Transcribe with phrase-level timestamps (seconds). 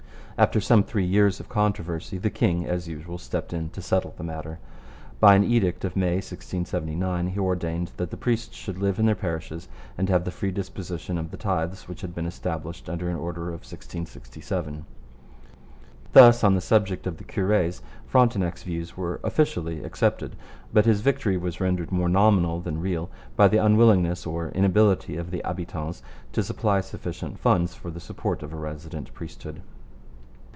[0.37, 4.23] After some three years of controversy the king, as usual, stepped in to settle the
[4.23, 4.57] matter.
[5.19, 9.13] By an edict of May 1679 he ordained that the priests should live in their
[9.13, 9.67] parishes
[9.99, 13.49] and have the free disposition of the tithes which had been established under an order
[13.49, 14.83] of 1667.
[16.13, 20.35] Thus on the subject of the cures Frontenac's views were officially accepted;
[20.73, 25.29] but his victory was rendered more nominal than real by the unwillingness or inability of
[25.29, 26.01] the habitants
[26.33, 29.61] to supply sufficient funds for the support of a resident priesthood.